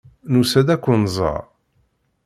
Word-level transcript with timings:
Nusa-d 0.31 0.67
ad 0.75 0.79
ken-nẓer. 0.83 1.43